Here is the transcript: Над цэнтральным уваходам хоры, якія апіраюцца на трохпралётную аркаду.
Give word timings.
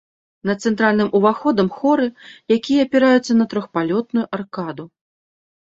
Над 0.49 0.61
цэнтральным 0.69 1.11
уваходам 1.19 1.67
хоры, 1.77 2.07
якія 2.57 2.87
апіраюцца 2.87 3.39
на 3.39 3.45
трохпралётную 3.55 4.25
аркаду. 4.41 4.91